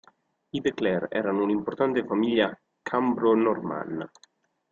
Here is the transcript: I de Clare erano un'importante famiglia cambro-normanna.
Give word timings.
I 0.51 0.59
de 0.59 0.73
Clare 0.73 1.09
erano 1.11 1.43
un'importante 1.43 2.03
famiglia 2.03 2.59
cambro-normanna. 2.81 4.09